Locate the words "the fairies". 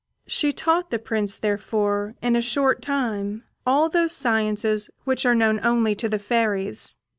6.09-6.95